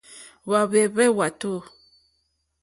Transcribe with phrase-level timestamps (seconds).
[0.47, 1.51] Hwáhwɛ̂hwɛ́ hwàtò.